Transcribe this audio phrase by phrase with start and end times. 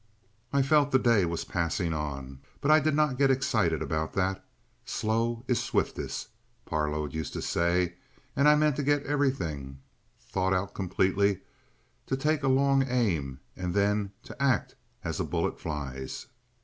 [0.51, 4.43] I felt the day was passing on, but I did not get excited about that.
[4.83, 6.29] "Slow is swiftest,"
[6.65, 7.97] Parload used to say,
[8.35, 9.77] and I meant to get everything
[10.19, 11.41] thought out completely,
[12.07, 16.25] to take a long aim and then to act as a bullet flies.